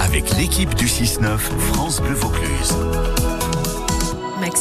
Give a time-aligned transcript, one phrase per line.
[0.00, 2.74] Avec l'équipe du 6-9 France Bleu Vaucluse.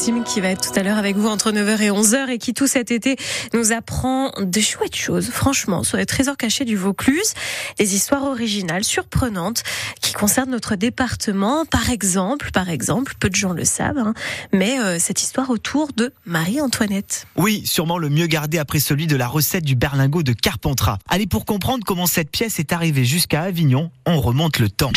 [0.05, 2.67] Qui va être tout à l'heure avec vous entre 9h et 11h et qui tout
[2.67, 3.16] cet été
[3.55, 7.33] nous apprend de chouettes choses, franchement, sur les trésors cachés du Vaucluse,
[7.80, 9.64] des histoires originales, surprenantes,
[10.02, 11.66] qui concernent notre département.
[11.66, 14.14] Par exemple, par exemple, peu de gens le savent, hein,
[14.54, 17.26] mais euh, cette histoire autour de Marie-Antoinette.
[17.36, 21.00] Oui, sûrement le mieux gardé après celui de la recette du berlingot de Carpentras.
[21.10, 24.92] Allez, pour comprendre comment cette pièce est arrivée jusqu'à Avignon, on remonte le temps.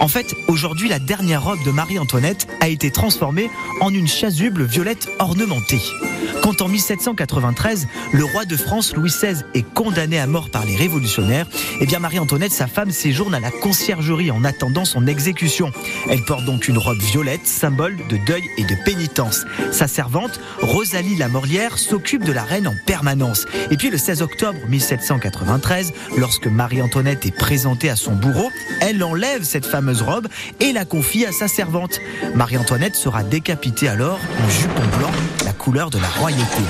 [0.00, 3.50] En fait, aujourd'hui, la dernière robe de Marie-Antoinette a été transformée
[3.80, 5.80] en une chasuble violette ornementée.
[6.42, 10.76] Quand en 1793, le roi de France Louis XVI est condamné à mort par les
[10.76, 11.46] révolutionnaires,
[11.80, 15.72] eh bien Marie-Antoinette, sa femme, séjourne à la conciergerie en attendant son exécution.
[16.08, 19.44] Elle porte donc une robe violette, symbole de deuil et de pénitence.
[19.72, 23.46] Sa servante, Rosalie Lamorlière, s'occupe de la reine en permanence.
[23.70, 28.50] Et puis le 16 octobre 1793, lorsque Marie-Antoinette est présentée à son bourreau,
[28.80, 30.28] elle enlève cette fameuse robe
[30.60, 32.00] et la confie à sa servante.
[32.34, 35.10] Marie-Antoinette sera décapitée alors en jupon blanc,
[35.44, 36.62] la couleur de la royauté.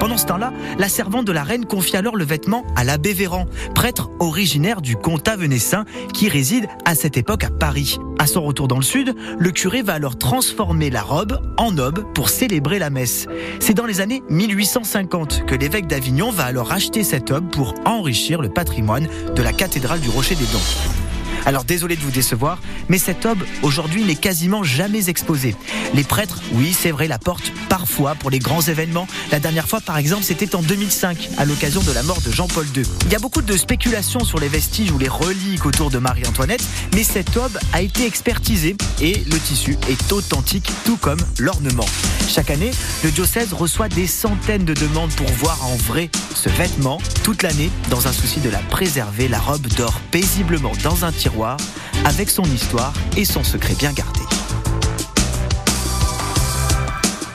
[0.00, 3.46] Pendant ce temps-là, la servante de la reine confie alors le vêtement à l'abbé Véran,
[3.74, 7.98] prêtre originaire du comtat venessin qui réside à cette époque à Paris.
[8.18, 12.04] À son retour dans le sud, le curé va alors transformer la robe en aube
[12.14, 13.26] pour célébrer la messe.
[13.58, 18.40] C'est dans les années 1850 que l'évêque d'Avignon va alors acheter cette aube pour enrichir
[18.40, 21.07] le patrimoine de la cathédrale du Rocher des Dons.
[21.48, 22.58] Alors désolé de vous décevoir,
[22.90, 25.56] mais cette aube aujourd'hui n'est quasiment jamais exposée.
[25.94, 29.06] Les prêtres, oui c'est vrai, la portent parfois pour les grands événements.
[29.32, 32.66] La dernière fois par exemple c'était en 2005, à l'occasion de la mort de Jean-Paul
[32.76, 32.82] II.
[33.06, 36.62] Il y a beaucoup de spéculations sur les vestiges ou les reliques autour de Marie-Antoinette,
[36.94, 41.86] mais cette aube a été expertisée et le tissu est authentique tout comme l'ornement.
[42.28, 46.98] Chaque année, le diocèse reçoit des centaines de demandes pour voir en vrai ce vêtement
[47.24, 49.28] toute l'année dans un souci de la préserver.
[49.28, 51.56] La robe dort paisiblement dans un tiroir
[52.04, 54.20] avec son histoire et son secret bien gardé.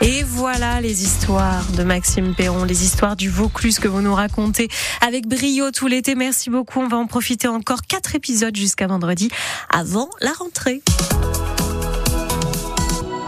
[0.02, 4.68] Et voilà les histoires de Maxime Perron, les histoires du Vaucluse que vous nous racontez
[5.00, 6.14] avec brio tout l'été.
[6.14, 6.82] Merci beaucoup.
[6.82, 9.30] On va en profiter encore quatre épisodes jusqu'à vendredi
[9.70, 10.82] avant la rentrée.